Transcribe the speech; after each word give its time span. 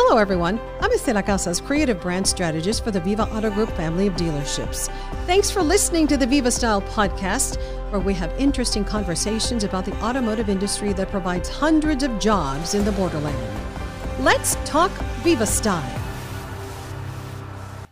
Hello, 0.00 0.16
everyone. 0.16 0.60
I'm 0.80 0.92
Estela 0.92 1.26
Casas, 1.26 1.60
creative 1.60 2.00
brand 2.00 2.24
strategist 2.24 2.84
for 2.84 2.92
the 2.92 3.00
Viva 3.00 3.24
Auto 3.34 3.50
Group 3.50 3.68
family 3.70 4.06
of 4.06 4.14
dealerships. 4.14 4.88
Thanks 5.26 5.50
for 5.50 5.60
listening 5.60 6.06
to 6.06 6.16
the 6.16 6.24
Viva 6.24 6.52
Style 6.52 6.82
podcast, 6.82 7.60
where 7.90 8.00
we 8.00 8.14
have 8.14 8.30
interesting 8.38 8.84
conversations 8.84 9.64
about 9.64 9.84
the 9.84 9.92
automotive 9.96 10.48
industry 10.48 10.92
that 10.92 11.10
provides 11.10 11.48
hundreds 11.48 12.04
of 12.04 12.16
jobs 12.20 12.74
in 12.74 12.84
the 12.84 12.92
borderland. 12.92 13.36
Let's 14.20 14.54
talk 14.64 14.92
Viva 15.24 15.44
Style. 15.44 16.00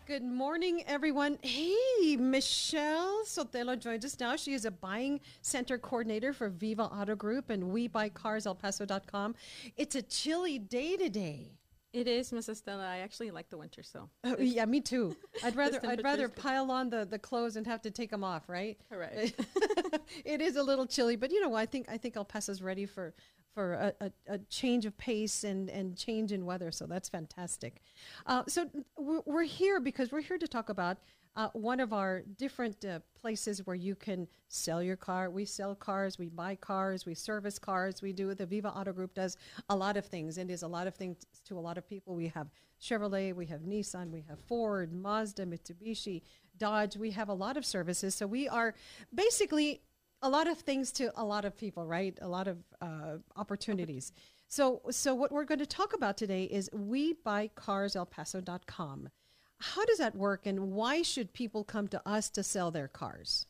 Good 0.07 0.23
morning, 0.23 0.85
everyone. 0.87 1.39
Hey, 1.43 2.15
Michelle 2.17 3.25
Sotelo 3.25 3.77
joins 3.77 4.05
us 4.05 4.21
now. 4.21 4.37
She 4.37 4.55
is 4.55 4.65
a 4.65 4.71
buying 4.71 5.19
center 5.43 5.77
coordinator 5.77 6.33
for 6.33 6.51
Viva 6.51 6.85
Auto 6.85 7.17
Group 7.17 7.51
and 7.51 7.73
We 7.73 7.89
Buy 7.89 8.11
Cars 8.11 8.47
El 8.47 8.55
Paso.com. 8.55 9.35
It's 9.77 9.97
a 9.97 10.03
chilly 10.03 10.61
day 10.61 10.97
today. 10.97 11.57
It 11.97 12.09
is, 12.09 12.31
Mrs. 12.31 12.57
Stella. 12.57 12.87
I 12.87 12.99
actually 12.99 13.31
like 13.31 13.49
the 13.49 13.57
winter, 13.57 13.83
so. 13.83 14.11
Oh, 14.23 14.37
yeah, 14.39 14.67
me 14.67 14.83
too. 14.83 15.17
I'd 15.43 15.57
rather 15.57 15.81
I'd 15.83 16.05
rather 16.05 16.29
pile 16.29 16.71
on 16.71 16.91
the, 16.91 17.07
the 17.07 17.19
clothes 17.19 17.57
and 17.57 17.67
have 17.67 17.81
to 17.83 17.91
take 17.91 18.11
them 18.11 18.23
off, 18.23 18.51
right? 18.51 18.79
Correct. 18.91 19.33
it 20.27 20.43
is 20.43 20.57
a 20.57 20.63
little 20.63 20.85
chilly, 20.85 21.17
but 21.17 21.31
you 21.31 21.41
know, 21.41 21.55
I 21.55 21.65
think 21.65 21.87
I 21.89 21.97
think 21.97 22.15
El 22.15 22.27
Paso's 22.27 22.61
ready 22.61 22.85
for 22.85 23.15
for 23.55 23.73
a, 23.73 23.95
a, 24.03 24.11
a, 24.29 24.39
change 24.51 24.85
of 24.85 24.99
pace 24.99 25.43
and, 25.43 25.71
and 25.71 25.97
change 25.97 26.33
in 26.33 26.45
weather. 26.45 26.71
So 26.71 26.85
that's 26.85 27.09
fantastic. 27.09 27.81
Uh, 28.27 28.43
so 28.47 28.69
we're 28.99 29.45
here 29.45 29.81
because 29.81 30.13
we're 30.13 30.21
here 30.21 30.37
to 30.37 30.47
talk 30.47 30.69
about 30.69 30.99
uh, 31.37 31.49
one 31.53 31.81
of 31.81 31.93
our 31.93 32.23
different 32.39 32.85
uh, 32.85 33.01
places 33.21 33.67
where 33.67 33.77
you 33.77 33.95
can 33.95 34.27
sell 34.49 34.83
your 34.83 34.97
car. 34.97 35.31
We 35.31 35.45
sell 35.45 35.75
cars, 35.75 36.19
we 36.19 36.29
buy 36.29 36.55
cars, 36.57 37.05
we 37.05 37.15
service 37.15 37.59
cars. 37.59 38.01
We 38.01 38.13
do 38.13 38.35
the 38.35 38.47
Viva 38.47 38.69
Auto 38.69 38.93
Group 38.93 39.15
does 39.15 39.37
a 39.69 39.77
lot 39.77 39.97
of 39.97 40.07
things 40.07 40.39
and 40.39 40.51
is 40.51 40.63
a 40.63 40.69
lot 40.69 40.87
of 40.87 40.95
things 40.95 41.19
to 41.45 41.59
a 41.59 41.61
lot 41.61 41.77
of 41.77 41.87
people. 41.87 42.15
We 42.15 42.29
have 42.29 42.49
Chevrolet, 42.81 43.35
we 43.35 43.47
have 43.47 43.61
Nissan, 43.61 44.11
we 44.11 44.25
have 44.29 44.39
Ford, 44.47 44.93
Mazda, 44.93 45.45
Mitsubishi, 45.47 46.23
Dodge. 46.57 46.97
We 46.97 47.11
have 47.11 47.29
a 47.29 47.35
lot 47.35 47.57
of 47.57 47.67
services. 47.67 48.15
So 48.15 48.27
we 48.27 48.49
are 48.49 48.75
basically 49.15 49.83
a 50.23 50.31
lot 50.31 50.47
of 50.47 50.59
things 50.59 50.91
to 50.93 51.13
a 51.17 51.25
lot 51.25 51.45
of 51.45 51.57
people, 51.57 51.87
right? 51.87 52.19
A 52.23 52.29
lot 52.29 52.49
of 52.49 52.59
uh, 52.81 53.17
opportunities. 53.37 54.13
So, 54.49 54.81
so 54.91 55.15
what 55.15 55.33
we're 55.33 55.45
going 55.45 55.59
to 55.59 55.67
talk 55.67 55.93
about 55.93 56.17
today 56.17 56.45
is 56.45 56.71
we 56.73 57.13
buy 57.13 57.51
cars 57.55 57.97
El 57.97 58.07
Paso.com. 58.07 59.11
How 59.59 59.85
does 59.85 59.99
that 59.99 60.15
work, 60.15 60.47
and 60.47 60.73
why 60.73 61.03
should 61.03 61.33
people 61.33 61.65
come 61.65 61.89
to 61.89 62.03
us 62.07 62.29
to 62.31 62.43
sell 62.43 62.71
their 62.71 62.89
cars? 62.89 63.47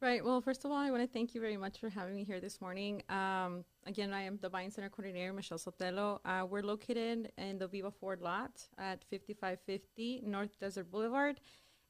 Right. 0.00 0.22
Well, 0.22 0.42
first 0.42 0.64
of 0.64 0.70
all, 0.70 0.76
I 0.76 0.90
want 0.90 1.02
to 1.02 1.08
thank 1.08 1.34
you 1.34 1.40
very 1.40 1.56
much 1.56 1.78
for 1.78 1.88
having 1.88 2.14
me 2.14 2.22
here 2.22 2.38
this 2.38 2.60
morning. 2.60 3.02
Um, 3.08 3.64
again, 3.86 4.12
I 4.12 4.22
am 4.22 4.38
the 4.42 4.50
buying 4.50 4.70
center 4.70 4.90
coordinator, 4.90 5.32
Michelle 5.32 5.58
Sotelo. 5.58 6.20
Uh, 6.24 6.44
we're 6.44 6.62
located 6.62 7.32
in 7.38 7.58
the 7.58 7.66
Viva 7.66 7.90
Ford 7.90 8.20
lot 8.20 8.60
at 8.76 9.04
5550 9.10 10.22
North 10.26 10.58
Desert 10.60 10.90
Boulevard. 10.90 11.40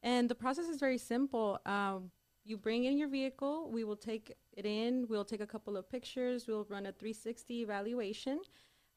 And 0.05 0.29
the 0.29 0.37
process 0.37 0.67
is 0.67 0.79
very 0.79 0.99
simple. 0.99 1.59
Um, 1.67 2.13
you 2.45 2.57
bring 2.57 2.85
in 2.85 2.97
your 2.97 3.09
vehicle, 3.09 3.69
we 3.73 3.83
will 3.83 3.97
take 3.97 4.33
it 4.53 4.65
in, 4.65 5.07
we'll 5.09 5.25
take 5.25 5.41
a 5.41 5.47
couple 5.47 5.77
of 5.77 5.91
pictures, 5.91 6.47
we'll 6.47 6.65
run 6.71 6.87
a 6.87 6.93
360 6.93 7.63
evaluation. 7.63 8.41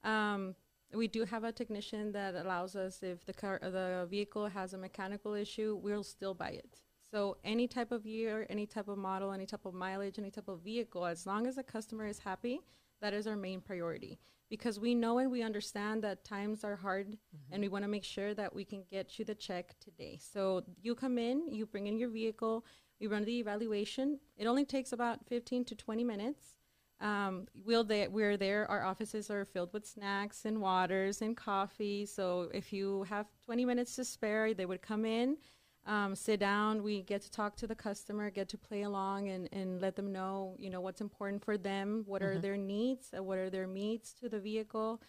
Um, 0.04 0.54
we 0.94 1.08
do 1.08 1.24
have 1.26 1.44
a 1.44 1.52
technician 1.52 2.12
that 2.14 2.36
allows 2.36 2.76
us 2.76 3.04
if 3.04 3.26
the 3.26 3.34
car 3.34 3.60
the 3.62 4.08
vehicle 4.10 4.48
has 4.48 4.74
a 4.74 4.78
mechanical 4.78 5.34
issue, 5.34 5.80
we'll 5.82 6.04
still 6.04 6.34
buy 6.34 6.50
it. 6.50 6.82
So 7.12 7.38
any 7.44 7.68
type 7.68 7.92
of 7.92 8.06
year, 8.06 8.46
any 8.50 8.66
type 8.66 8.88
of 8.88 8.98
model, 8.98 9.32
any 9.32 9.46
type 9.46 9.66
of 9.66 9.74
mileage, 9.74 10.20
any 10.20 10.30
type 10.30 10.48
of 10.48 10.62
vehicle, 10.62 11.06
as 11.06 11.26
long 11.26 11.48
as 11.48 11.56
the 11.56 11.64
customer 11.64 12.06
is 12.06 12.20
happy, 12.20 12.62
that 13.02 13.14
is 13.14 13.26
our 13.28 13.36
main 13.36 13.62
priority. 13.62 14.20
Because 14.50 14.80
we 14.80 14.96
know 14.96 15.20
and 15.20 15.32
we 15.32 15.44
understand 15.44 16.04
that 16.04 16.24
times 16.24 16.64
are 16.64 16.76
hard 16.76 17.10
mm-hmm. 17.10 17.54
and 17.54 17.62
we 17.62 17.68
want 17.68 17.84
to 17.84 17.88
make 17.90 18.04
sure 18.04 18.34
that 18.34 18.54
we 18.54 18.66
can 18.66 18.84
get 18.90 19.18
you 19.18 19.26
the 19.26 19.36
check 19.36 19.76
today. 19.80 20.20
So 20.20 20.64
you 20.82 20.96
come 20.96 21.18
in, 21.18 21.48
you 21.52 21.66
bring 21.66 21.88
in 21.88 21.98
your 21.98 22.10
vehicle, 22.10 22.66
we 23.00 23.08
run 23.08 23.26
the 23.26 23.40
evaluation. 23.40 24.20
It 24.38 24.48
only 24.48 24.66
takes 24.66 24.92
about 24.92 25.26
15 25.28 25.66
to 25.66 25.76
20 25.76 26.04
minutes. 26.04 26.59
Um, 27.02 27.48
we'll 27.66 27.84
there, 27.84 28.10
we're 28.10 28.38
there. 28.38 28.70
Our 28.70 28.84
offices 28.84 29.30
are 29.30 29.46
filled 29.46 29.74
with 29.74 29.86
snacks 29.86 30.46
and 30.46 30.62
waters 30.62 31.22
and 31.22 31.36
coffee. 31.36 32.06
So 32.06 32.50
if 32.54 32.74
you 32.74 33.04
have 33.04 33.28
20 33.46 33.66
minutes 33.66 33.96
to 33.96 34.06
spare, 34.06 34.54
they 34.54 34.66
would 34.66 34.82
come 34.82 35.06
in, 35.06 35.38
um, 35.86 36.16
sit 36.16 36.40
down. 36.40 36.84
We 36.84 37.02
get 37.02 37.22
to 37.22 37.32
talk 37.32 37.56
to 37.58 37.68
the 37.68 37.76
customer, 37.76 38.30
get 38.30 38.50
to 38.50 38.58
play 38.58 38.82
along, 38.82 39.30
and, 39.30 39.48
and 39.54 39.82
let 39.82 39.96
them 39.96 40.12
know, 40.12 40.56
you 40.60 40.70
know, 40.70 40.82
what's 40.82 41.00
important 41.00 41.44
for 41.44 41.58
them, 41.58 42.04
what 42.06 42.22
mm-hmm. 42.22 42.38
are 42.38 42.42
their 42.42 42.58
needs, 42.58 43.12
uh, 43.18 43.24
what 43.24 43.38
are 43.38 43.50
their 43.50 43.68
needs 43.68 44.14
to 44.22 44.28
the 44.28 44.40
vehicle. 44.40 45.02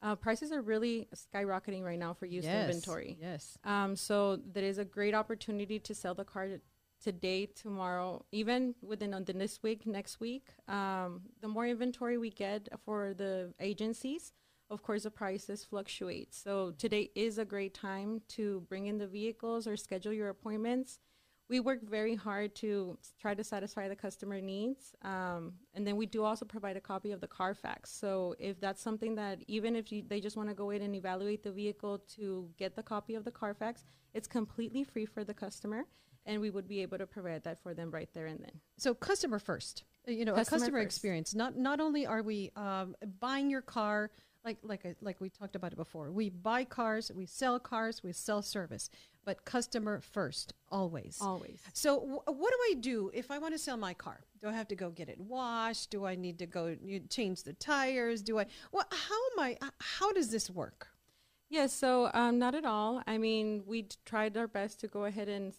Uh, 0.00 0.14
prices 0.14 0.52
are 0.52 0.62
really 0.62 1.08
skyrocketing 1.14 1.82
right 1.82 1.98
now 1.98 2.14
for 2.14 2.26
used 2.26 2.46
yes, 2.46 2.68
inventory. 2.68 3.16
Yes. 3.20 3.58
Um, 3.64 3.96
so 3.96 4.38
there 4.52 4.64
is 4.64 4.78
a 4.78 4.84
great 4.84 5.14
opportunity 5.14 5.80
to 5.80 5.94
sell 5.94 6.14
the 6.14 6.24
car 6.24 6.48
today, 7.02 7.46
tomorrow, 7.46 8.24
even 8.32 8.74
within 8.82 9.14
uh, 9.14 9.20
this 9.24 9.62
week, 9.62 9.86
next 9.86 10.20
week. 10.20 10.48
Um, 10.66 11.22
the 11.40 11.48
more 11.48 11.66
inventory 11.66 12.18
we 12.18 12.30
get 12.30 12.68
for 12.84 13.14
the 13.14 13.52
agencies, 13.60 14.32
of 14.70 14.82
course, 14.82 15.04
the 15.04 15.10
prices 15.10 15.64
fluctuate. 15.64 16.34
So 16.34 16.72
today 16.72 17.10
is 17.14 17.38
a 17.38 17.44
great 17.44 17.74
time 17.74 18.20
to 18.28 18.60
bring 18.68 18.86
in 18.86 18.98
the 18.98 19.06
vehicles 19.06 19.66
or 19.66 19.76
schedule 19.76 20.12
your 20.12 20.28
appointments. 20.28 20.98
We 21.48 21.60
work 21.60 21.82
very 21.82 22.14
hard 22.14 22.54
to 22.56 22.98
try 23.18 23.34
to 23.34 23.42
satisfy 23.42 23.88
the 23.88 23.96
customer 23.96 24.38
needs. 24.38 24.94
Um, 25.00 25.54
and 25.72 25.86
then 25.86 25.96
we 25.96 26.04
do 26.04 26.22
also 26.22 26.44
provide 26.44 26.76
a 26.76 26.80
copy 26.80 27.12
of 27.12 27.22
the 27.22 27.26
Carfax. 27.26 27.90
So 27.90 28.34
if 28.38 28.60
that's 28.60 28.82
something 28.82 29.14
that 29.14 29.38
even 29.46 29.74
if 29.74 29.90
you, 29.90 30.02
they 30.06 30.20
just 30.20 30.36
want 30.36 30.50
to 30.50 30.54
go 30.54 30.68
in 30.68 30.82
and 30.82 30.94
evaluate 30.94 31.42
the 31.42 31.52
vehicle 31.52 32.00
to 32.16 32.50
get 32.58 32.76
the 32.76 32.82
copy 32.82 33.14
of 33.14 33.24
the 33.24 33.30
Carfax, 33.30 33.86
it's 34.12 34.28
completely 34.28 34.84
free 34.84 35.06
for 35.06 35.24
the 35.24 35.32
customer 35.32 35.86
and 36.28 36.40
we 36.40 36.50
would 36.50 36.68
be 36.68 36.82
able 36.82 36.98
to 36.98 37.06
provide 37.06 37.42
that 37.44 37.60
for 37.60 37.74
them 37.74 37.90
right 37.90 38.10
there 38.12 38.26
and 38.26 38.38
then. 38.38 38.52
So 38.76 38.94
customer 38.94 39.38
first, 39.40 39.84
uh, 40.06 40.12
you 40.12 40.24
know, 40.24 40.34
customer 40.34 40.56
a 40.56 40.60
customer 40.60 40.78
first. 40.78 40.86
experience. 40.86 41.34
Not 41.34 41.56
not 41.56 41.80
only 41.80 42.06
are 42.06 42.22
we 42.22 42.52
um, 42.54 42.94
buying 43.18 43.50
your 43.50 43.62
car, 43.62 44.10
like 44.44 44.58
like 44.62 44.84
a, 44.84 44.94
like 45.00 45.20
we 45.20 45.30
talked 45.30 45.56
about 45.56 45.72
it 45.72 45.76
before. 45.76 46.12
We 46.12 46.28
buy 46.28 46.64
cars, 46.64 47.10
we 47.12 47.26
sell 47.26 47.58
cars, 47.58 48.02
we 48.02 48.12
sell 48.12 48.42
service, 48.42 48.90
but 49.24 49.44
customer 49.46 50.00
first, 50.00 50.52
always. 50.70 51.18
Always. 51.20 51.60
So 51.72 52.00
w- 52.00 52.20
what 52.26 52.52
do 52.52 52.58
I 52.70 52.74
do 52.78 53.10
if 53.14 53.30
I 53.30 53.38
want 53.38 53.54
to 53.54 53.58
sell 53.58 53.78
my 53.78 53.94
car? 53.94 54.20
Do 54.40 54.48
I 54.48 54.52
have 54.52 54.68
to 54.68 54.76
go 54.76 54.90
get 54.90 55.08
it 55.08 55.18
washed? 55.18 55.90
Do 55.90 56.04
I 56.04 56.14
need 56.14 56.38
to 56.40 56.46
go 56.46 56.76
change 57.08 57.42
the 57.42 57.54
tires? 57.54 58.22
Do 58.22 58.38
I? 58.38 58.46
Well, 58.70 58.86
how 58.90 59.20
am 59.32 59.40
I? 59.40 59.56
How 59.80 60.12
does 60.12 60.30
this 60.30 60.50
work? 60.50 60.88
Yes, 61.50 61.60
yeah, 61.60 61.66
so 61.80 62.10
um, 62.12 62.38
not 62.38 62.54
at 62.54 62.66
all. 62.66 63.02
I 63.06 63.16
mean, 63.16 63.62
we 63.66 63.88
tried 64.04 64.36
our 64.36 64.46
best 64.46 64.80
to 64.80 64.86
go 64.86 65.06
ahead 65.06 65.30
and 65.30 65.54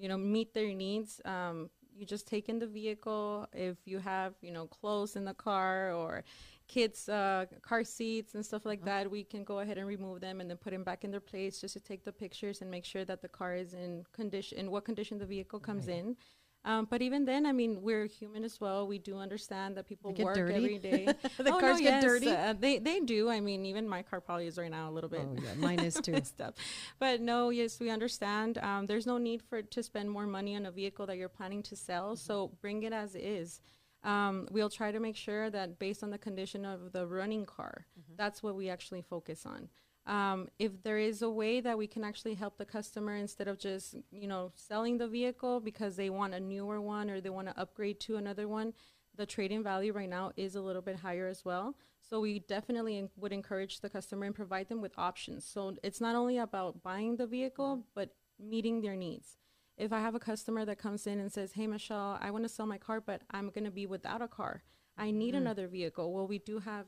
you 0.00 0.08
know 0.08 0.18
meet 0.18 0.54
their 0.54 0.72
needs 0.72 1.20
um, 1.24 1.68
you 2.00 2.06
just 2.06 2.26
take 2.26 2.48
in 2.48 2.58
the 2.58 2.66
vehicle. 2.66 3.46
If 3.52 3.76
you 3.84 3.98
have 3.98 4.34
you 4.40 4.52
know 4.52 4.66
clothes 4.66 5.16
in 5.16 5.24
the 5.24 5.34
car 5.34 5.92
or 5.92 6.24
kids 6.66 7.08
uh, 7.08 7.46
car 7.62 7.84
seats 7.84 8.34
and 8.34 8.46
stuff 8.46 8.64
like 8.64 8.84
that 8.84 9.10
we 9.10 9.24
can 9.24 9.42
go 9.42 9.58
ahead 9.58 9.76
and 9.76 9.88
remove 9.88 10.20
them 10.20 10.40
and 10.40 10.48
then 10.48 10.56
put 10.56 10.70
them 10.72 10.84
back 10.84 11.02
in 11.02 11.10
their 11.10 11.20
place 11.20 11.60
just 11.60 11.74
to 11.74 11.80
take 11.80 12.04
the 12.04 12.12
pictures 12.12 12.62
and 12.62 12.70
make 12.70 12.84
sure 12.84 13.04
that 13.04 13.20
the 13.20 13.28
car 13.28 13.56
is 13.56 13.74
in 13.74 14.04
condition 14.12 14.56
in 14.56 14.70
what 14.70 14.84
condition 14.84 15.18
the 15.18 15.26
vehicle 15.26 15.58
comes 15.58 15.88
right. 15.88 15.96
in 15.96 16.16
um, 16.64 16.86
but 16.90 17.00
even 17.00 17.24
then, 17.24 17.46
I 17.46 17.52
mean, 17.52 17.80
we're 17.80 18.06
human 18.06 18.44
as 18.44 18.60
well. 18.60 18.86
We 18.86 18.98
do 18.98 19.16
understand 19.16 19.76
that 19.76 19.86
people 19.86 20.12
work 20.12 20.34
dirty. 20.34 20.54
every 20.54 20.78
day. 20.78 21.06
the 21.38 21.54
oh, 21.54 21.58
cars 21.58 21.78
no, 21.78 21.84
get 21.84 22.02
yes, 22.02 22.04
dirty. 22.04 22.30
Uh, 22.30 22.54
they 22.58 22.78
they 22.78 23.00
do. 23.00 23.30
I 23.30 23.40
mean, 23.40 23.64
even 23.64 23.88
my 23.88 24.02
car 24.02 24.20
probably 24.20 24.46
is 24.46 24.58
right 24.58 24.70
now 24.70 24.90
a 24.90 24.92
little 24.92 25.08
bit. 25.08 25.22
Oh 25.24 25.36
yeah, 25.42 25.54
mine 25.56 25.80
is 25.80 25.94
too. 26.02 26.20
stuff. 26.22 26.54
But 26.98 27.22
no, 27.22 27.48
yes, 27.48 27.80
we 27.80 27.88
understand. 27.88 28.58
Um, 28.58 28.86
there's 28.86 29.06
no 29.06 29.16
need 29.16 29.42
for 29.42 29.62
to 29.62 29.82
spend 29.82 30.10
more 30.10 30.26
money 30.26 30.54
on 30.54 30.66
a 30.66 30.70
vehicle 30.70 31.06
that 31.06 31.16
you're 31.16 31.30
planning 31.30 31.62
to 31.64 31.76
sell. 31.76 32.08
Mm-hmm. 32.08 32.26
So 32.26 32.52
bring 32.60 32.82
it 32.82 32.92
as 32.92 33.14
is. 33.14 33.60
Um, 34.02 34.48
we'll 34.50 34.70
try 34.70 34.92
to 34.92 35.00
make 35.00 35.16
sure 35.16 35.50
that 35.50 35.78
based 35.78 36.02
on 36.02 36.10
the 36.10 36.18
condition 36.18 36.64
of 36.64 36.92
the 36.92 37.06
running 37.06 37.46
car, 37.46 37.86
mm-hmm. 37.98 38.14
that's 38.16 38.42
what 38.42 38.54
we 38.54 38.68
actually 38.68 39.02
focus 39.02 39.46
on. 39.46 39.68
Um, 40.06 40.48
if 40.58 40.82
there 40.82 40.98
is 40.98 41.22
a 41.22 41.30
way 41.30 41.60
that 41.60 41.76
we 41.76 41.86
can 41.86 42.04
actually 42.04 42.34
help 42.34 42.56
the 42.56 42.64
customer 42.64 43.14
instead 43.16 43.48
of 43.48 43.58
just 43.58 43.96
you 44.10 44.26
know 44.26 44.50
selling 44.54 44.98
the 44.98 45.06
vehicle 45.06 45.60
because 45.60 45.96
they 45.96 46.08
want 46.08 46.34
a 46.34 46.40
newer 46.40 46.80
one 46.80 47.10
or 47.10 47.20
they 47.20 47.30
want 47.30 47.48
to 47.48 47.60
upgrade 47.60 48.00
to 48.00 48.16
another 48.16 48.48
one 48.48 48.72
the 49.16 49.26
trading 49.26 49.62
value 49.62 49.92
right 49.92 50.08
now 50.08 50.32
is 50.36 50.54
a 50.54 50.60
little 50.60 50.82
bit 50.82 50.96
higher 50.96 51.26
as 51.26 51.44
well. 51.44 51.74
So 52.00 52.20
we 52.20 52.38
definitely 52.38 52.96
in- 52.96 53.10
would 53.16 53.32
encourage 53.32 53.80
the 53.80 53.90
customer 53.90 54.24
and 54.26 54.34
provide 54.34 54.68
them 54.68 54.80
with 54.80 54.92
options. 54.96 55.44
So 55.44 55.76
it's 55.82 56.00
not 56.00 56.16
only 56.16 56.38
about 56.38 56.82
buying 56.82 57.16
the 57.16 57.26
vehicle 57.26 57.84
but 57.94 58.14
meeting 58.38 58.80
their 58.80 58.96
needs. 58.96 59.36
If 59.76 59.92
i 59.92 60.00
have 60.00 60.14
a 60.14 60.20
customer 60.20 60.64
that 60.64 60.78
comes 60.78 61.06
in 61.06 61.20
and 61.20 61.32
says 61.32 61.52
hey 61.52 61.66
michelle 61.66 62.18
i 62.20 62.30
want 62.30 62.44
to 62.44 62.50
sell 62.50 62.66
my 62.66 62.76
car 62.76 63.00
but 63.00 63.22
i'm 63.30 63.48
going 63.50 63.64
to 63.64 63.70
be 63.70 63.86
without 63.86 64.22
a 64.22 64.28
car. 64.28 64.62
I 64.96 65.10
need 65.10 65.34
mm-hmm. 65.34 65.42
another 65.42 65.68
vehicle. 65.68 66.12
Well 66.12 66.26
we 66.26 66.38
do 66.38 66.58
have 66.60 66.86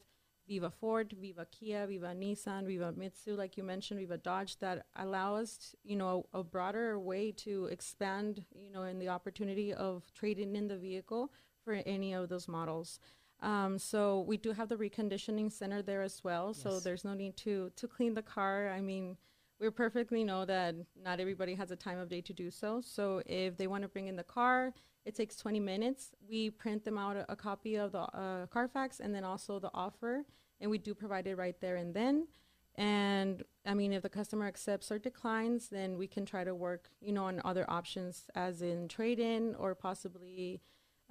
Viva 0.49 0.71
Ford, 0.71 1.15
Viva 1.21 1.47
Kia, 1.51 1.87
Viva 1.87 2.15
Nissan, 2.15 2.67
Viva 2.67 2.93
Mitsu, 2.93 3.35
like 3.35 3.57
you 3.57 3.63
mentioned, 3.63 4.01
Viva 4.01 4.19
Dodge, 4.19 4.59
that 4.59 4.87
allow 4.97 5.37
us, 5.37 5.75
you 5.85 5.97
know, 5.97 6.27
a, 6.33 6.41
a, 6.41 6.45
broader 6.45 6.99
way 6.99 7.33
to 7.33 7.67
expand, 7.67 8.45
you 8.55 8.71
know, 8.71 8.83
in 8.83 8.99
the 8.99 9.09
opportunity 9.09 9.73
of 9.73 10.13
trading 10.15 10.57
in 10.57 10.69
the 10.69 10.77
vehicle 10.77 11.33
for 11.65 11.75
any 11.87 12.13
of 12.13 12.29
those 12.29 12.49
models. 12.49 12.99
Um, 13.41 13.79
so 13.79 14.21
we 14.21 14.37
do 14.37 14.53
have 14.53 14.69
the 14.69 14.77
reconditioning 14.77 15.51
center 15.51 15.83
there 15.83 16.03
as 16.03 16.23
well. 16.23 16.55
So 16.55 16.81
there's 16.81 17.05
no 17.05 17.15
need 17.15 17.37
to 17.39 17.73
to 17.75 17.89
clean 17.89 18.15
the 18.15 18.23
car. 18.23 18.71
I 18.71 18.81
mean, 18.81 19.17
we 19.61 19.69
perfectly 19.71 20.23
know 20.23 20.45
that 20.45 20.77
not 21.03 21.19
everybody 21.19 21.55
has 21.55 21.71
a 21.71 21.77
time 21.77 21.99
of 21.99 22.09
day 22.09 22.21
to 22.21 22.33
do 22.33 22.51
so. 22.51 22.81
So 22.81 23.23
if 23.27 23.57
they 23.57 23.67
want 23.67 23.83
to 23.83 23.89
bring 23.89 24.07
in 24.07 24.17
the 24.17 24.25
car, 24.25 24.73
it 25.05 25.15
takes 25.15 25.37
20 25.37 25.61
minutes. 25.61 26.11
We 26.29 26.51
print 26.51 26.85
them 26.85 26.99
out 26.99 27.17
a, 27.17 27.33
a 27.33 27.37
copy 27.37 27.77
of 27.77 27.93
the 27.93 28.01
uh, 28.01 28.47
Carfax 28.47 29.01
and 29.01 29.15
then 29.15 29.25
also 29.25 29.59
the 29.59 29.71
offer, 29.75 30.25
and 30.61 30.71
we 30.71 30.79
do 30.79 30.95
provide 30.95 31.27
it 31.27 31.37
right 31.37 31.61
there 31.61 31.77
and 31.77 31.95
then. 31.95 32.29
And 32.77 33.45
I 33.67 33.75
mean, 33.75 33.93
if 33.93 34.03
the 34.03 34.09
customer 34.09 34.47
accepts 34.47 34.91
or 34.91 34.99
declines, 34.99 35.69
then 35.69 35.99
we 35.99 36.07
can 36.07 36.25
try 36.25 36.43
to 36.45 36.55
work, 36.55 36.89
you 37.01 37.13
know, 37.13 37.25
on 37.25 37.43
other 37.45 37.69
options, 37.69 38.25
as 38.35 38.63
in 38.63 38.89
trade-in 38.89 39.55
or 39.57 39.75
possibly 39.75 40.63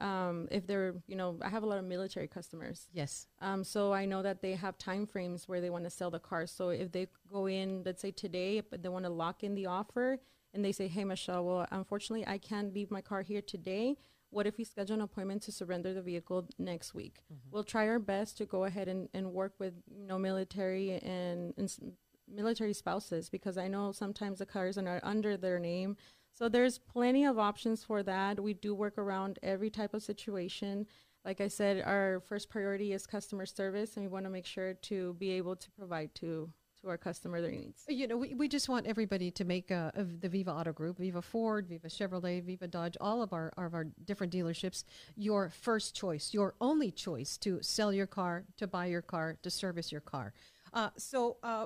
um, 0.01 0.47
if 0.51 0.65
they're, 0.65 0.95
you 1.07 1.15
know, 1.15 1.37
I 1.41 1.49
have 1.49 1.63
a 1.63 1.65
lot 1.65 1.77
of 1.77 1.85
military 1.85 2.27
customers. 2.27 2.87
Yes. 2.91 3.27
Um, 3.39 3.63
so 3.63 3.93
I 3.93 4.05
know 4.05 4.21
that 4.23 4.41
they 4.41 4.53
have 4.53 4.77
time 4.77 5.05
frames 5.05 5.47
where 5.47 5.61
they 5.61 5.69
want 5.69 5.83
to 5.83 5.89
sell 5.89 6.09
the 6.09 6.19
car. 6.19 6.47
So 6.47 6.69
if 6.69 6.91
they 6.91 7.07
go 7.31 7.47
in, 7.47 7.83
let's 7.85 8.01
say 8.01 8.11
today, 8.11 8.61
but 8.61 8.81
they 8.81 8.89
want 8.89 9.05
to 9.05 9.11
lock 9.11 9.43
in 9.43 9.55
the 9.55 9.67
offer, 9.67 10.19
and 10.53 10.65
they 10.65 10.73
say, 10.73 10.87
"Hey, 10.87 11.05
Michelle, 11.05 11.45
well, 11.45 11.67
unfortunately, 11.71 12.27
I 12.27 12.37
can't 12.37 12.73
leave 12.73 12.91
my 12.91 13.01
car 13.01 13.21
here 13.21 13.41
today. 13.41 13.95
What 14.31 14.47
if 14.47 14.57
we 14.57 14.63
schedule 14.63 14.95
an 14.95 15.01
appointment 15.01 15.43
to 15.43 15.51
surrender 15.51 15.93
the 15.93 16.01
vehicle 16.01 16.49
next 16.57 16.93
week?" 16.93 17.19
We'll 17.51 17.63
try 17.63 17.87
our 17.87 17.99
best 17.99 18.37
to 18.39 18.45
go 18.45 18.65
ahead 18.65 18.87
and, 18.89 19.07
and 19.13 19.31
work 19.33 19.53
with 19.59 19.73
you 19.95 20.07
know 20.07 20.17
military 20.17 20.91
and, 20.91 21.53
and 21.57 21.93
military 22.27 22.73
spouses 22.73 23.29
because 23.29 23.57
I 23.57 23.67
know 23.67 23.91
sometimes 23.91 24.39
the 24.39 24.45
cars 24.45 24.77
are 24.77 24.81
not 24.81 25.01
under 25.03 25.37
their 25.37 25.59
name. 25.59 25.95
So 26.33 26.49
there's 26.49 26.77
plenty 26.77 27.25
of 27.25 27.37
options 27.37 27.83
for 27.83 28.03
that. 28.03 28.39
We 28.39 28.53
do 28.53 28.73
work 28.73 28.97
around 28.97 29.39
every 29.43 29.69
type 29.69 29.93
of 29.93 30.01
situation. 30.03 30.87
Like 31.23 31.39
I 31.39 31.47
said, 31.47 31.83
our 31.85 32.21
first 32.27 32.49
priority 32.49 32.93
is 32.93 33.05
customer 33.05 33.45
service, 33.45 33.95
and 33.95 34.05
we 34.05 34.11
want 34.11 34.25
to 34.25 34.31
make 34.31 34.45
sure 34.45 34.73
to 34.73 35.13
be 35.15 35.31
able 35.31 35.55
to 35.55 35.71
provide 35.71 36.15
to 36.15 36.51
to 36.81 36.89
our 36.89 36.97
customer 36.97 37.41
their 37.41 37.51
needs. 37.51 37.83
You 37.87 38.07
know, 38.07 38.17
we, 38.17 38.33
we 38.33 38.47
just 38.47 38.67
want 38.67 38.87
everybody 38.87 39.31
to 39.31 39.45
make 39.45 39.67
the 39.67 40.29
Viva 40.29 40.51
Auto 40.51 40.73
Group, 40.73 40.97
Viva 40.97 41.21
Ford, 41.21 41.67
Viva 41.67 41.87
Chevrolet, 41.87 42.43
Viva 42.43 42.67
Dodge, 42.67 42.97
all 42.99 43.21
of 43.21 43.33
our, 43.33 43.51
of 43.57 43.73
our 43.73 43.85
different 44.05 44.33
dealerships, 44.33 44.83
your 45.15 45.49
first 45.49 45.95
choice, 45.95 46.33
your 46.33 46.55
only 46.59 46.91
choice 46.91 47.37
to 47.37 47.59
sell 47.61 47.93
your 47.93 48.07
car, 48.07 48.45
to 48.57 48.67
buy 48.67 48.87
your 48.87 49.01
car, 49.01 49.37
to 49.43 49.49
service 49.49 49.91
your 49.91 50.01
car. 50.01 50.33
Uh, 50.73 50.89
so 50.97 51.37
uh, 51.43 51.65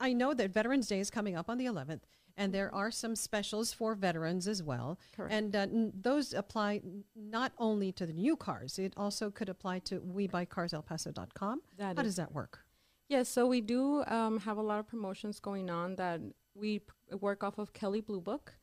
I 0.00 0.12
know 0.12 0.34
that 0.34 0.50
Veterans 0.50 0.86
Day 0.86 1.00
is 1.00 1.10
coming 1.10 1.36
up 1.36 1.50
on 1.50 1.58
the 1.58 1.66
11th, 1.66 2.00
and 2.36 2.52
there 2.52 2.74
are 2.74 2.90
some 2.90 3.14
specials 3.16 3.72
for 3.72 3.94
veterans 3.94 4.48
as 4.48 4.62
well. 4.62 4.98
Correct. 5.16 5.32
And 5.32 5.54
uh, 5.54 5.58
n- 5.60 5.92
those 6.00 6.32
apply 6.34 6.80
not 7.14 7.52
only 7.58 7.92
to 7.92 8.06
the 8.06 8.12
new 8.12 8.36
cars, 8.36 8.78
it 8.78 8.92
also 8.96 9.30
could 9.30 9.48
apply 9.48 9.80
to 9.80 10.00
WeBuyCarsElPaso.com. 10.00 11.62
That 11.78 11.96
How 11.96 12.02
is- 12.02 12.06
does 12.08 12.16
that 12.16 12.32
work? 12.32 12.60
Yes, 13.08 13.28
so 13.28 13.46
we 13.46 13.60
do 13.60 14.02
um, 14.06 14.40
have 14.40 14.56
a 14.56 14.62
lot 14.62 14.80
of 14.80 14.88
promotions 14.88 15.38
going 15.38 15.68
on 15.68 15.94
that 15.96 16.20
we 16.54 16.78
p- 16.78 16.86
work 17.20 17.44
off 17.44 17.58
of 17.58 17.72
Kelley 17.74 18.00
Blue 18.00 18.20
Book. 18.20 18.54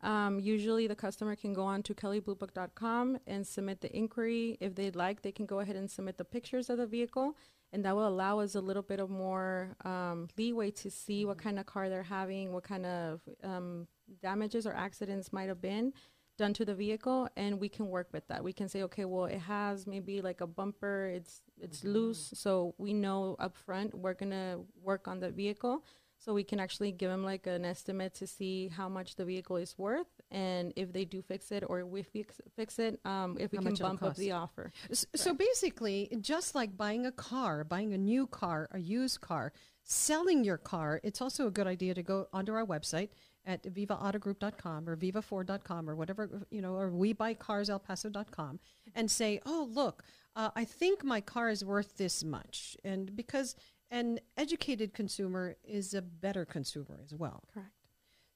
Um, 0.00 0.40
usually, 0.40 0.86
the 0.86 0.94
customer 0.96 1.36
can 1.36 1.52
go 1.52 1.64
on 1.64 1.82
to 1.82 1.94
kelleybluebook.com 1.94 3.18
and 3.26 3.46
submit 3.46 3.82
the 3.82 3.94
inquiry. 3.94 4.56
If 4.58 4.74
they'd 4.74 4.96
like, 4.96 5.20
they 5.20 5.32
can 5.32 5.44
go 5.44 5.60
ahead 5.60 5.76
and 5.76 5.90
submit 5.90 6.16
the 6.16 6.24
pictures 6.24 6.70
of 6.70 6.78
the 6.78 6.86
vehicle, 6.86 7.36
and 7.72 7.84
that 7.84 7.94
will 7.94 8.08
allow 8.08 8.40
us 8.40 8.54
a 8.54 8.60
little 8.60 8.82
bit 8.82 9.00
of 9.00 9.10
more 9.10 9.76
um, 9.84 10.28
leeway 10.36 10.70
to 10.70 10.90
see 10.90 11.24
what 11.24 11.38
kind 11.38 11.58
of 11.58 11.66
car 11.66 11.88
they're 11.88 12.02
having, 12.02 12.52
what 12.52 12.64
kind 12.64 12.84
of 12.84 13.20
um, 13.44 13.86
damages 14.22 14.66
or 14.66 14.72
accidents 14.72 15.32
might 15.32 15.48
have 15.48 15.60
been 15.60 15.92
done 16.36 16.54
to 16.54 16.64
the 16.64 16.74
vehicle 16.74 17.28
and 17.36 17.60
we 17.60 17.68
can 17.68 17.88
work 17.88 18.08
with 18.12 18.26
that. 18.28 18.42
We 18.42 18.52
can 18.54 18.68
say 18.68 18.82
okay 18.84 19.04
well 19.04 19.26
it 19.26 19.38
has 19.40 19.86
maybe 19.86 20.22
like 20.22 20.40
a 20.40 20.46
bumper 20.46 21.12
it's 21.14 21.42
it's 21.60 21.84
loose 21.84 22.32
so 22.34 22.74
we 22.78 22.94
know 22.94 23.36
up 23.38 23.54
front 23.56 23.94
we're 23.94 24.14
gonna 24.14 24.60
work 24.82 25.06
on 25.06 25.20
the 25.20 25.30
vehicle 25.30 25.84
so 26.22 26.32
we 26.34 26.44
can 26.44 26.60
actually 26.60 26.92
give 26.92 27.10
them 27.10 27.24
like 27.24 27.46
an 27.46 27.64
estimate 27.64 28.12
to 28.14 28.26
see 28.26 28.68
how 28.68 28.88
much 28.88 29.16
the 29.16 29.24
vehicle 29.24 29.56
is 29.56 29.74
worth 29.78 30.06
and 30.30 30.72
if 30.76 30.92
they 30.92 31.04
do 31.04 31.22
fix 31.22 31.50
it 31.50 31.64
or 31.66 31.80
if 31.80 31.86
we 31.88 32.02
fix, 32.02 32.40
fix 32.54 32.78
it 32.78 33.00
um, 33.04 33.36
if 33.40 33.50
we 33.52 33.56
How 33.58 33.62
can 33.64 33.74
bump 33.74 34.02
up 34.02 34.16
the 34.16 34.32
offer. 34.32 34.70
S- 34.90 35.06
So 35.16 35.32
basically, 35.34 35.98
just 36.20 36.54
like 36.54 36.76
buying 36.76 37.06
a 37.06 37.12
car, 37.12 37.64
buying 37.64 37.92
a 37.94 37.98
new 37.98 38.26
car, 38.26 38.68
a 38.70 38.78
used 38.78 39.20
car, 39.22 39.52
selling 39.82 40.44
your 40.44 40.58
car, 40.58 41.00
it's 41.02 41.20
also 41.22 41.46
a 41.46 41.50
good 41.50 41.66
idea 41.66 41.94
to 41.94 42.02
go 42.02 42.28
onto 42.32 42.52
our 42.52 42.66
website 42.66 43.08
at 43.46 43.62
vivaautogroup.com 43.64 44.88
or 44.88 44.96
vivaford.com 44.96 45.88
or 45.88 45.96
whatever, 45.96 46.46
you 46.50 46.60
know, 46.60 46.74
or 46.74 46.90
webuycarselpaso.com 46.90 48.60
and 48.94 49.10
say, 49.10 49.40
oh, 49.46 49.68
look, 49.72 50.02
uh, 50.36 50.50
I 50.54 50.64
think 50.64 51.02
my 51.04 51.20
car 51.20 51.48
is 51.48 51.64
worth 51.64 51.96
this 51.96 52.22
much. 52.22 52.76
And 52.84 53.14
because 53.16 53.56
an 53.90 54.20
educated 54.36 54.94
consumer 54.94 55.56
is 55.64 55.94
a 55.94 56.02
better 56.02 56.44
consumer 56.44 57.00
as 57.02 57.12
well. 57.14 57.44
correct 57.52 57.74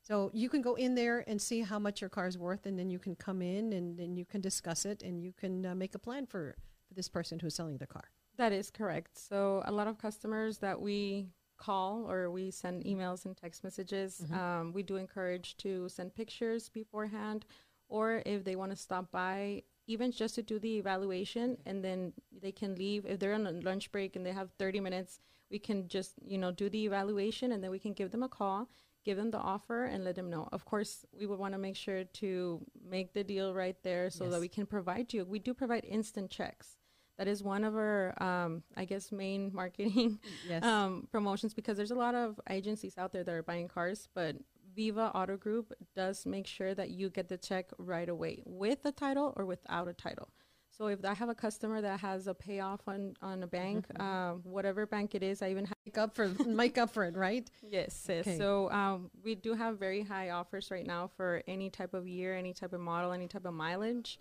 So 0.02 0.30
you 0.34 0.50
can 0.50 0.60
go 0.60 0.74
in 0.74 0.94
there 0.94 1.24
and 1.26 1.40
see 1.40 1.62
how 1.62 1.78
much 1.78 2.02
your 2.02 2.10
car 2.10 2.26
is 2.26 2.36
worth, 2.36 2.66
and 2.66 2.78
then 2.78 2.90
you 2.90 2.98
can 2.98 3.16
come 3.16 3.40
in 3.40 3.72
and 3.72 3.96
then 3.96 4.16
you 4.16 4.26
can 4.26 4.40
discuss 4.42 4.84
it, 4.84 5.02
and 5.02 5.22
you 5.22 5.32
can 5.32 5.64
uh, 5.64 5.74
make 5.74 5.94
a 5.94 5.98
plan 5.98 6.26
for, 6.26 6.56
for 6.86 6.94
this 6.94 7.08
person 7.08 7.38
who's 7.38 7.54
selling 7.54 7.78
the 7.78 7.86
car. 7.86 8.04
That 8.36 8.52
is 8.52 8.70
correct. 8.70 9.16
So 9.16 9.62
a 9.64 9.72
lot 9.72 9.86
of 9.86 9.96
customers 9.96 10.58
that 10.58 10.80
we 10.80 11.28
call 11.56 12.10
or 12.10 12.30
we 12.30 12.50
send 12.50 12.84
emails 12.84 13.24
and 13.24 13.34
text 13.36 13.64
messages, 13.64 14.22
um, 14.32 14.72
we 14.74 14.82
do 14.82 14.96
encourage 14.96 15.56
to 15.58 15.88
send 15.88 16.14
pictures 16.14 16.68
beforehand, 16.68 17.46
or 17.88 18.22
if 18.26 18.44
they 18.44 18.56
want 18.56 18.72
to 18.72 18.76
stop 18.76 19.10
by, 19.10 19.62
even 19.86 20.12
just 20.12 20.34
to 20.36 20.42
do 20.42 20.58
the 20.58 20.78
evaluation, 20.78 21.56
and 21.66 21.84
then 21.84 22.12
they 22.42 22.52
can 22.52 22.74
leave. 22.76 23.04
If 23.06 23.18
they're 23.18 23.34
on 23.34 23.46
a 23.46 23.52
lunch 23.52 23.92
break 23.92 24.16
and 24.16 24.24
they 24.24 24.32
have 24.32 24.50
30 24.58 24.80
minutes, 24.80 25.20
we 25.50 25.58
can 25.58 25.88
just 25.88 26.14
you 26.26 26.38
know 26.38 26.50
do 26.50 26.68
the 26.70 26.84
evaluation, 26.86 27.52
and 27.52 27.62
then 27.62 27.70
we 27.70 27.78
can 27.78 27.92
give 27.92 28.10
them 28.10 28.22
a 28.22 28.28
call. 28.28 28.68
Give 29.04 29.18
them 29.18 29.30
the 29.30 29.38
offer 29.38 29.84
and 29.84 30.02
let 30.02 30.14
them 30.14 30.30
know. 30.30 30.48
Of 30.50 30.64
course, 30.64 31.04
we 31.18 31.26
would 31.26 31.38
want 31.38 31.52
to 31.52 31.58
make 31.58 31.76
sure 31.76 32.04
to 32.04 32.60
make 32.88 33.12
the 33.12 33.22
deal 33.22 33.52
right 33.52 33.76
there 33.82 34.08
so 34.08 34.24
Yes. 34.24 34.32
that 34.32 34.40
we 34.40 34.48
can 34.48 34.64
provide 34.64 35.12
you. 35.12 35.26
We 35.26 35.38
do 35.38 35.52
provide 35.52 35.84
instant 35.84 36.30
checks 36.30 36.78
that 37.18 37.28
is 37.28 37.44
one 37.44 37.62
of 37.62 37.76
our 37.76 38.12
um, 38.20 38.62
i 38.76 38.84
guess 38.84 39.12
main 39.12 39.52
marketing 39.60 40.18
Yes. 40.48 40.64
um, 40.64 41.06
promotions 41.12 41.54
because 41.54 41.76
there's 41.76 41.92
a 41.92 41.94
lot 41.94 42.14
of 42.16 42.40
agencies 42.50 42.98
out 42.98 43.12
there 43.12 43.22
that 43.22 43.32
are 43.32 43.42
buying 43.44 43.68
cars 43.68 44.08
but 44.16 44.34
viva 44.74 45.10
auto 45.14 45.36
group 45.36 45.72
does 45.94 46.26
make 46.26 46.46
sure 46.46 46.74
that 46.74 46.90
you 46.90 47.10
get 47.10 47.28
the 47.28 47.38
check 47.38 47.70
right 47.78 48.08
away 48.08 48.42
with 48.44 48.84
a 48.84 48.92
title 48.92 49.32
or 49.36 49.44
without 49.44 49.88
a 49.88 49.92
title 49.92 50.28
so 50.70 50.86
if 50.86 51.04
i 51.04 51.14
have 51.14 51.28
a 51.28 51.34
customer 51.34 51.80
that 51.80 52.00
has 52.00 52.26
a 52.26 52.34
payoff 52.34 52.80
on, 52.86 53.14
on 53.22 53.42
a 53.42 53.46
bank 53.46 53.86
um, 54.00 54.40
whatever 54.44 54.86
bank 54.86 55.14
it 55.14 55.22
is 55.22 55.42
i 55.42 55.50
even 55.50 55.64
have 55.64 55.74
make 55.94 55.98
up 55.98 56.14
for 56.14 56.28
make 56.46 56.78
up 56.78 56.90
for 56.90 57.04
it, 57.04 57.16
right? 57.16 57.48
Yes, 57.68 58.06
yes. 58.08 58.26
Okay. 58.26 58.38
So 58.38 58.70
um, 58.70 59.10
we 59.22 59.34
do 59.34 59.54
have 59.54 59.78
very 59.78 60.02
high 60.02 60.30
offers 60.30 60.70
right 60.70 60.86
now 60.86 61.10
for 61.16 61.42
any 61.46 61.70
type 61.70 61.94
of 61.94 62.06
year, 62.06 62.34
any 62.34 62.52
type 62.52 62.72
of 62.72 62.80
model, 62.80 63.12
any 63.12 63.28
type 63.28 63.44
of 63.44 63.54
mileage. 63.54 64.18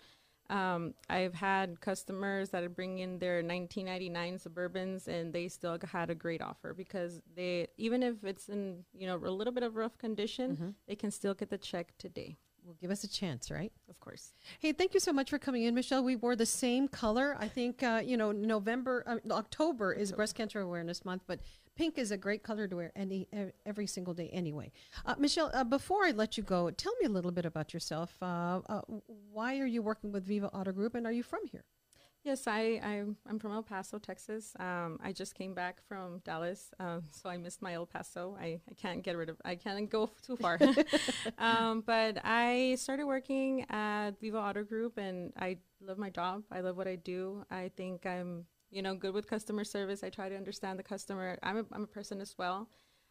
Um, 0.49 0.93
I've 1.09 1.33
had 1.33 1.79
customers 1.81 2.49
that 2.49 2.63
are 2.63 2.69
bringing 2.69 2.99
in 2.99 3.19
their 3.19 3.35
1999 3.43 4.39
Suburbans, 4.39 5.07
and 5.07 5.33
they 5.33 5.47
still 5.47 5.77
had 5.91 6.09
a 6.09 6.15
great 6.15 6.41
offer 6.41 6.73
because 6.73 7.21
they, 7.35 7.67
even 7.77 8.03
if 8.03 8.23
it's 8.23 8.49
in 8.49 8.83
you 8.93 9.07
know 9.07 9.15
a 9.15 9.29
little 9.29 9.53
bit 9.53 9.63
of 9.63 9.75
rough 9.75 9.97
condition, 9.97 10.75
they 10.87 10.95
can 10.95 11.11
still 11.11 11.33
get 11.33 11.49
the 11.49 11.57
check 11.57 11.93
today. 11.97 12.37
Well, 12.65 12.75
give 12.79 12.91
us 12.91 13.03
a 13.03 13.09
chance, 13.09 13.51
right? 13.51 13.73
Of 13.89 13.99
course. 13.99 14.33
Hey, 14.59 14.71
thank 14.71 14.93
you 14.93 15.01
so 15.01 15.11
much 15.11 15.29
for 15.29 15.37
coming 15.37 15.63
in, 15.63 15.75
Michelle. 15.75 16.01
We 16.03 16.15
wore 16.15 16.35
the 16.37 16.45
same 16.45 16.87
color. 16.87 17.35
I 17.37 17.47
think 17.49 17.83
uh, 17.83 18.01
you 18.05 18.15
know 18.17 18.31
November, 18.31 19.03
uh, 19.05 19.33
October 19.33 19.91
is 19.93 20.11
Breast 20.11 20.35
Cancer 20.35 20.61
Awareness 20.61 21.03
Month, 21.03 21.23
but 21.27 21.39
pink 21.75 21.97
is 21.97 22.11
a 22.11 22.17
great 22.17 22.43
color 22.43 22.67
to 22.67 22.75
wear 22.75 22.91
any 22.95 23.27
every 23.65 23.87
single 23.87 24.13
day 24.13 24.29
anyway. 24.29 24.71
Uh, 25.05 25.15
Michelle, 25.17 25.51
uh, 25.53 25.63
before 25.63 26.05
I 26.05 26.11
let 26.11 26.37
you 26.37 26.43
go, 26.43 26.69
tell 26.71 26.93
me 26.99 27.05
a 27.05 27.09
little 27.09 27.31
bit 27.31 27.45
about 27.45 27.73
yourself. 27.73 28.15
Uh, 28.21 28.61
uh, 28.67 28.81
why 29.31 29.59
are 29.59 29.65
you 29.65 29.81
working 29.81 30.11
with 30.11 30.25
Viva 30.25 30.47
Auto 30.47 30.71
Group, 30.71 30.95
and 30.95 31.05
are 31.05 31.11
you 31.11 31.23
from 31.23 31.41
here? 31.51 31.65
Yes, 32.23 32.47
I, 32.47 32.79
I 32.81 33.03
I'm 33.27 33.37
from 33.37 33.51
El 33.51 33.63
Paso, 33.63 33.99
Texas. 33.99 34.53
Um, 34.57 34.97
I 35.03 35.11
just 35.11 35.35
came 35.35 35.53
back 35.53 35.81
from 35.89 36.19
Dallas, 36.23 36.71
um, 36.79 37.03
so 37.11 37.29
I 37.29 37.35
missed 37.35 37.61
my 37.61 37.73
El 37.73 37.85
Paso. 37.85 38.37
I, 38.39 38.61
I 38.69 38.73
can't 38.77 39.03
get 39.03 39.17
rid 39.17 39.29
of. 39.29 39.41
I 39.43 39.55
can't 39.55 39.89
go 39.89 40.09
too 40.25 40.37
far. 40.37 40.57
um, 41.37 41.83
but 41.85 42.19
I 42.23 42.75
started 42.79 43.07
working 43.07 43.65
at 43.69 44.11
Viva 44.21 44.37
Auto 44.37 44.63
Group, 44.63 44.97
and 44.97 45.33
I 45.37 45.57
love 45.81 45.97
my 45.97 46.09
job. 46.09 46.43
I 46.49 46.61
love 46.61 46.77
what 46.77 46.87
I 46.87 46.95
do. 46.95 47.45
I 47.51 47.71
think 47.75 48.05
I'm 48.05 48.45
you 48.73 48.81
know 48.81 48.95
good 48.95 49.13
with 49.13 49.27
customer 49.27 49.63
service. 49.63 50.03
I 50.03 50.09
try 50.09 50.29
to 50.29 50.35
understand 50.35 50.79
the 50.79 50.83
customer. 50.83 51.37
I'm 51.43 51.57
a, 51.57 51.65
I'm 51.71 51.83
a 51.83 51.87
person 51.87 52.19
as 52.19 52.35
well. 52.37 52.69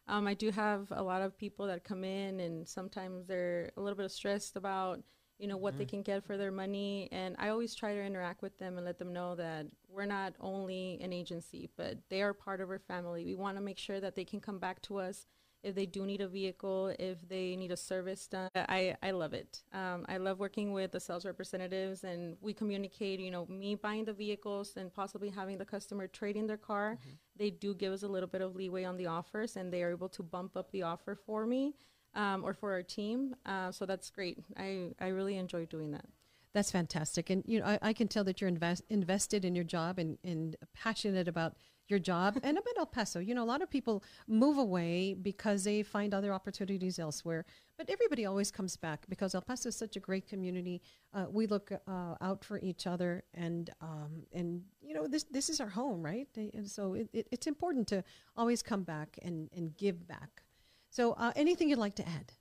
Um, 0.08 0.26
I 0.26 0.34
do 0.34 0.50
have 0.50 0.88
a 0.90 1.02
lot 1.02 1.22
of 1.22 1.38
people 1.38 1.66
that 1.68 1.84
come 1.84 2.02
in, 2.02 2.40
and 2.40 2.68
sometimes 2.68 3.26
they're 3.26 3.70
a 3.76 3.80
little 3.80 3.96
bit 3.96 4.10
stressed 4.10 4.56
about 4.56 5.00
you 5.38 5.48
know 5.48 5.56
what 5.56 5.76
they 5.76 5.84
can 5.84 6.02
get 6.02 6.24
for 6.24 6.36
their 6.36 6.52
money 6.52 7.08
and 7.10 7.34
i 7.36 7.48
always 7.48 7.74
try 7.74 7.92
to 7.94 8.00
interact 8.00 8.42
with 8.42 8.56
them 8.58 8.76
and 8.76 8.86
let 8.86 8.98
them 8.98 9.12
know 9.12 9.34
that 9.34 9.66
we're 9.88 10.06
not 10.06 10.34
only 10.38 11.00
an 11.02 11.12
agency 11.12 11.68
but 11.76 11.98
they 12.10 12.22
are 12.22 12.32
part 12.32 12.60
of 12.60 12.70
our 12.70 12.78
family 12.78 13.24
we 13.24 13.34
want 13.34 13.56
to 13.56 13.62
make 13.62 13.76
sure 13.76 13.98
that 13.98 14.14
they 14.14 14.24
can 14.24 14.38
come 14.40 14.60
back 14.60 14.80
to 14.82 14.98
us 14.98 15.26
if 15.62 15.74
they 15.74 15.86
do 15.86 16.04
need 16.04 16.20
a 16.20 16.28
vehicle, 16.28 16.94
if 16.98 17.26
they 17.28 17.56
need 17.56 17.70
a 17.70 17.76
service 17.76 18.26
done. 18.26 18.50
I, 18.54 18.96
I 19.02 19.12
love 19.12 19.32
it. 19.32 19.62
Um, 19.72 20.04
I 20.08 20.16
love 20.16 20.38
working 20.38 20.72
with 20.72 20.92
the 20.92 21.00
sales 21.00 21.24
representatives 21.24 22.04
and 22.04 22.36
we 22.40 22.52
communicate, 22.52 23.20
you 23.20 23.30
know, 23.30 23.46
me 23.46 23.74
buying 23.74 24.04
the 24.04 24.12
vehicles 24.12 24.76
and 24.76 24.92
possibly 24.92 25.28
having 25.28 25.58
the 25.58 25.64
customer 25.64 26.06
trading 26.06 26.46
their 26.46 26.56
car. 26.56 26.98
Mm-hmm. 27.00 27.10
They 27.36 27.50
do 27.50 27.74
give 27.74 27.92
us 27.92 28.02
a 28.02 28.08
little 28.08 28.28
bit 28.28 28.42
of 28.42 28.56
leeway 28.56 28.84
on 28.84 28.96
the 28.96 29.06
offers 29.06 29.56
and 29.56 29.72
they 29.72 29.82
are 29.82 29.90
able 29.90 30.08
to 30.10 30.22
bump 30.22 30.56
up 30.56 30.70
the 30.72 30.82
offer 30.82 31.14
for 31.14 31.46
me 31.46 31.74
um, 32.14 32.44
or 32.44 32.54
for 32.54 32.72
our 32.72 32.82
team. 32.82 33.34
Uh, 33.46 33.70
so 33.70 33.86
that's 33.86 34.10
great. 34.10 34.38
I, 34.56 34.90
I 35.00 35.08
really 35.08 35.36
enjoy 35.36 35.66
doing 35.66 35.92
that. 35.92 36.06
That's 36.54 36.70
fantastic. 36.70 37.30
And, 37.30 37.42
you 37.46 37.60
know, 37.60 37.66
I, 37.66 37.78
I 37.80 37.92
can 37.92 38.08
tell 38.08 38.24
that 38.24 38.40
you're 38.40 38.48
invest, 38.48 38.82
invested 38.90 39.44
in 39.44 39.54
your 39.54 39.64
job 39.64 39.98
and, 39.98 40.18
and 40.22 40.56
passionate 40.74 41.26
about 41.26 41.56
your 41.88 41.98
job 41.98 42.38
and 42.42 42.58
about 42.58 42.78
El 42.78 42.86
Paso. 42.86 43.18
You 43.18 43.34
know, 43.34 43.44
a 43.44 43.50
lot 43.54 43.62
of 43.62 43.70
people 43.70 44.02
move 44.26 44.58
away 44.58 45.14
because 45.14 45.64
they 45.64 45.82
find 45.82 46.14
other 46.14 46.32
opportunities 46.32 46.98
elsewhere, 46.98 47.44
but 47.76 47.90
everybody 47.90 48.24
always 48.26 48.50
comes 48.50 48.76
back 48.76 49.04
because 49.08 49.34
El 49.34 49.42
Paso 49.42 49.68
is 49.68 49.76
such 49.76 49.96
a 49.96 50.00
great 50.00 50.26
community. 50.26 50.80
Uh, 51.12 51.26
we 51.30 51.46
look 51.46 51.70
uh, 51.72 52.14
out 52.20 52.44
for 52.44 52.58
each 52.60 52.86
other, 52.86 53.24
and 53.34 53.70
um, 53.80 54.22
and 54.32 54.62
you 54.80 54.94
know, 54.94 55.06
this 55.06 55.24
this 55.24 55.48
is 55.48 55.60
our 55.60 55.68
home, 55.68 56.02
right? 56.02 56.28
And 56.36 56.68
so 56.68 56.94
it, 56.94 57.08
it, 57.12 57.28
it's 57.30 57.46
important 57.46 57.86
to 57.88 58.04
always 58.36 58.62
come 58.62 58.82
back 58.82 59.18
and 59.22 59.48
and 59.54 59.76
give 59.76 60.06
back. 60.06 60.42
So, 60.90 61.12
uh, 61.12 61.32
anything 61.36 61.70
you'd 61.70 61.78
like 61.78 61.94
to 61.96 62.06
add? 62.06 62.32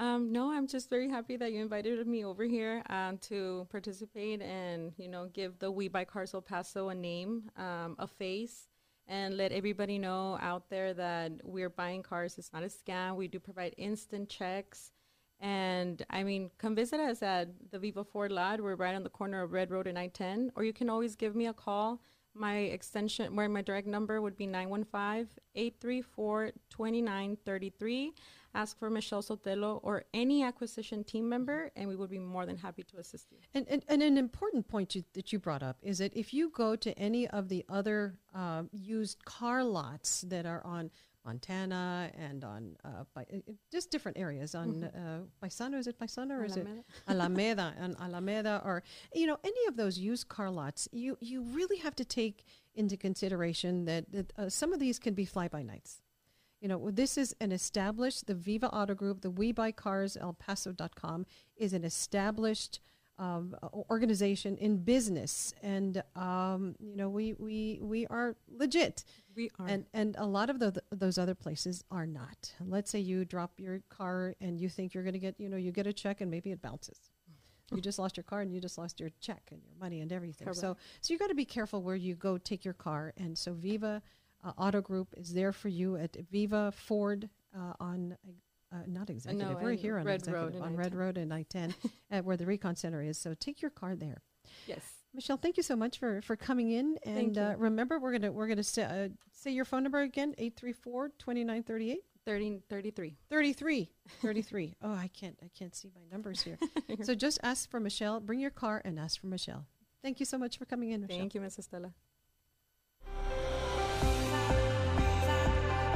Um, 0.00 0.32
no, 0.32 0.50
I'm 0.50 0.66
just 0.66 0.88
very 0.88 1.10
happy 1.10 1.36
that 1.36 1.52
you 1.52 1.60
invited 1.60 2.06
me 2.06 2.24
over 2.24 2.44
here 2.44 2.82
um, 2.88 3.18
to 3.18 3.66
participate 3.70 4.40
and 4.40 4.94
you 4.96 5.08
know 5.08 5.26
give 5.26 5.58
the 5.58 5.70
We 5.70 5.88
Buy 5.88 6.06
Cars 6.06 6.32
El 6.32 6.40
Paso 6.40 6.88
a 6.88 6.94
name, 6.94 7.50
um, 7.58 7.96
a 7.98 8.06
face, 8.06 8.66
and 9.06 9.36
let 9.36 9.52
everybody 9.52 9.98
know 9.98 10.38
out 10.40 10.70
there 10.70 10.94
that 10.94 11.32
we're 11.44 11.68
buying 11.68 12.02
cars. 12.02 12.38
It's 12.38 12.50
not 12.50 12.62
a 12.62 12.68
scam. 12.68 13.16
We 13.16 13.28
do 13.28 13.38
provide 13.38 13.74
instant 13.76 14.30
checks. 14.30 14.90
And 15.38 16.02
I 16.08 16.22
mean, 16.22 16.50
come 16.56 16.74
visit 16.74 16.98
us 16.98 17.22
at 17.22 17.48
the 17.70 17.78
Viva 17.78 18.02
Ford 18.02 18.32
lot. 18.32 18.62
We're 18.62 18.76
right 18.76 18.94
on 18.94 19.02
the 19.02 19.10
corner 19.10 19.42
of 19.42 19.52
Redd 19.52 19.70
Road 19.70 19.86
and 19.86 19.98
I-10. 19.98 20.50
Or 20.56 20.64
you 20.64 20.72
can 20.72 20.88
always 20.88 21.14
give 21.14 21.36
me 21.36 21.46
a 21.46 21.52
call. 21.52 22.00
My 22.34 22.56
extension, 22.56 23.34
where 23.34 23.48
my 23.48 23.62
direct 23.62 23.86
number 23.86 24.20
would 24.20 24.36
be 24.36 24.46
915 24.46 25.28
834 25.54 26.52
2933 26.70 28.12
ask 28.54 28.78
for 28.78 28.90
Michelle 28.90 29.22
Sotelo 29.22 29.80
or 29.82 30.04
any 30.12 30.42
acquisition 30.42 31.04
team 31.04 31.28
member, 31.28 31.70
and 31.76 31.88
we 31.88 31.96
would 31.96 32.10
be 32.10 32.18
more 32.18 32.46
than 32.46 32.56
happy 32.56 32.82
to 32.84 32.98
assist 32.98 33.30
you. 33.30 33.38
And, 33.54 33.66
and, 33.68 33.82
and 33.88 34.02
an 34.02 34.18
important 34.18 34.68
point 34.68 34.94
you, 34.94 35.04
that 35.14 35.32
you 35.32 35.38
brought 35.38 35.62
up 35.62 35.76
is 35.82 35.98
that 35.98 36.16
if 36.16 36.34
you 36.34 36.50
go 36.50 36.76
to 36.76 36.98
any 36.98 37.28
of 37.28 37.48
the 37.48 37.64
other 37.68 38.18
uh, 38.34 38.64
used 38.72 39.24
car 39.24 39.64
lots 39.64 40.22
that 40.22 40.46
are 40.46 40.64
on 40.64 40.90
Montana 41.24 42.10
and 42.16 42.44
on 42.44 42.76
uh, 42.84 43.04
by, 43.14 43.22
uh, 43.22 43.38
just 43.70 43.90
different 43.90 44.18
areas 44.18 44.54
on 44.54 44.74
mm-hmm. 44.74 44.84
uh, 44.84 45.18
Paisano. 45.42 45.78
Is 45.78 45.86
it 45.86 45.98
Paisano 45.98 46.34
or 46.34 46.44
Alameda. 46.44 46.46
is 46.46 46.56
it 46.56 46.66
Alameda 47.08 47.74
and 47.78 47.96
Alameda 48.00 48.62
or 48.64 48.82
you 49.14 49.26
know 49.26 49.38
any 49.44 49.66
of 49.68 49.76
those 49.76 49.98
used 49.98 50.28
car 50.28 50.50
lots? 50.50 50.88
You 50.92 51.16
you 51.20 51.42
really 51.42 51.78
have 51.78 51.94
to 51.96 52.04
take 52.04 52.44
into 52.74 52.96
consideration 52.96 53.84
that, 53.84 54.10
that 54.12 54.32
uh, 54.38 54.48
some 54.48 54.72
of 54.72 54.78
these 54.78 54.98
can 54.98 55.14
be 55.14 55.24
fly 55.24 55.48
by 55.48 55.62
nights. 55.62 56.00
You 56.60 56.68
know, 56.68 56.90
this 56.90 57.16
is 57.16 57.34
an 57.40 57.52
established, 57.52 58.26
the 58.26 58.34
Viva 58.34 58.68
Auto 58.68 58.94
Group, 58.94 59.22
the 59.22 59.30
We 59.30 59.50
Buy 59.50 59.72
Cars 59.72 60.16
El 60.16 60.34
Paso.com 60.34 61.24
is 61.56 61.72
an 61.72 61.84
established 61.84 62.80
um, 63.20 63.54
organization 63.90 64.56
in 64.56 64.78
business. 64.78 65.54
And, 65.62 66.02
um, 66.16 66.74
you 66.80 66.96
know, 66.96 67.10
we, 67.10 67.34
we, 67.34 67.78
we 67.82 68.06
are 68.06 68.34
legit. 68.48 69.04
We 69.36 69.50
are. 69.58 69.66
And, 69.68 69.84
and 69.92 70.16
a 70.18 70.26
lot 70.26 70.48
of 70.48 70.58
the, 70.58 70.82
those 70.90 71.18
other 71.18 71.34
places 71.34 71.84
are 71.90 72.06
not. 72.06 72.52
Let's 72.66 72.90
say 72.90 72.98
you 72.98 73.24
drop 73.24 73.52
your 73.58 73.82
car 73.90 74.34
and 74.40 74.58
you 74.58 74.68
think 74.68 74.94
you're 74.94 75.04
going 75.04 75.12
to 75.12 75.20
get, 75.20 75.38
you 75.38 75.50
know, 75.50 75.58
you 75.58 75.70
get 75.70 75.86
a 75.86 75.92
check 75.92 76.22
and 76.22 76.30
maybe 76.30 76.50
it 76.50 76.62
bounces. 76.62 76.98
You 77.72 77.80
just 77.80 78.00
lost 78.00 78.16
your 78.16 78.24
car 78.24 78.40
and 78.40 78.52
you 78.52 78.60
just 78.60 78.78
lost 78.78 78.98
your 78.98 79.10
check 79.20 79.42
and 79.52 79.60
your 79.62 79.74
money 79.78 80.00
and 80.00 80.12
everything. 80.12 80.46
Correct. 80.46 80.58
So, 80.58 80.76
so 81.00 81.12
you 81.12 81.18
got 81.18 81.28
to 81.28 81.36
be 81.36 81.44
careful 81.44 81.82
where 81.82 81.94
you 81.94 82.16
go 82.16 82.36
take 82.36 82.64
your 82.64 82.74
car. 82.74 83.12
And 83.16 83.38
so 83.38 83.52
Viva 83.52 84.02
uh, 84.42 84.52
Auto 84.58 84.80
Group 84.80 85.14
is 85.16 85.32
there 85.32 85.52
for 85.52 85.68
you 85.68 85.94
at 85.96 86.16
Viva 86.32 86.72
Ford 86.72 87.28
uh, 87.54 87.74
on 87.78 88.16
uh, 88.72 88.76
not 88.86 89.10
executive. 89.10 89.48
No, 89.50 89.58
We're 89.60 89.72
here 89.72 89.98
on 89.98 90.04
Redd 90.06 90.20
executive 90.20 90.54
Road 90.54 90.62
on 90.62 90.76
Redd 90.76 90.94
Road 90.94 91.18
and 91.18 91.32
I 91.32 91.42
ten, 91.42 91.74
where 92.22 92.36
the 92.36 92.46
Recon 92.46 92.76
Center 92.76 93.02
is. 93.02 93.18
So 93.18 93.34
take 93.34 93.60
your 93.62 93.70
car 93.70 93.96
there. 93.96 94.22
Yes. 94.66 94.80
Michelle, 95.12 95.36
thank 95.36 95.56
you 95.56 95.62
so 95.62 95.74
much 95.74 95.98
for, 95.98 96.22
for 96.22 96.36
coming 96.36 96.70
in. 96.70 96.96
And 97.04 97.36
uh, 97.36 97.54
remember, 97.58 97.98
we're 97.98 98.12
gonna 98.12 98.30
we're 98.30 98.46
gonna 98.46 98.62
say, 98.62 98.82
uh, 98.82 99.08
say 99.32 99.50
your 99.50 99.64
phone 99.64 99.82
number 99.82 100.00
again: 100.00 100.34
834-2938. 100.38 101.96
30, 102.26 102.60
33. 102.68 103.16
33. 103.30 103.90
33. 104.22 104.76
oh, 104.82 104.92
I 104.92 105.08
can't 105.08 105.38
I 105.42 105.50
can't 105.58 105.74
see 105.74 105.90
my 105.94 106.02
numbers 106.12 106.42
here. 106.42 106.58
so 107.02 107.14
just 107.14 107.40
ask 107.42 107.68
for 107.70 107.80
Michelle. 107.80 108.20
Bring 108.20 108.40
your 108.40 108.50
car 108.50 108.82
and 108.84 108.98
ask 109.00 109.20
for 109.20 109.26
Michelle. 109.26 109.66
Thank 110.02 110.20
you 110.20 110.26
so 110.26 110.38
much 110.38 110.58
for 110.58 110.64
coming 110.64 110.90
in, 110.90 111.02
Michelle. 111.02 111.18
Thank 111.18 111.34
you, 111.34 111.40
Mrs. 111.40 111.64
Stella. 111.64 111.92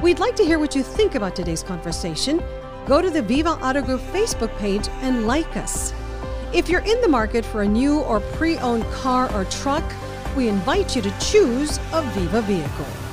We'd 0.01 0.19
like 0.19 0.35
to 0.35 0.43
hear 0.43 0.59
what 0.59 0.75
you 0.75 0.83
think 0.83 1.15
about 1.15 1.35
today's 1.35 1.63
conversation. 1.63 2.43
Go 2.85 3.01
to 3.01 3.09
the 3.09 3.21
Viva 3.21 3.53
Auto 3.65 3.81
Group 3.81 3.99
Facebook 4.13 4.55
page 4.59 4.87
and 5.01 5.25
like 5.25 5.57
us. 5.57 5.91
If 6.53 6.69
you're 6.69 6.85
in 6.85 7.01
the 7.01 7.07
market 7.07 7.43
for 7.43 7.63
a 7.63 7.67
new 7.67 8.01
or 8.01 8.19
pre 8.19 8.59
owned 8.59 8.83
car 8.91 9.31
or 9.33 9.45
truck, 9.45 9.83
we 10.37 10.49
invite 10.49 10.95
you 10.95 11.01
to 11.01 11.19
choose 11.19 11.79
a 11.93 12.03
Viva 12.13 12.43
vehicle. 12.43 13.04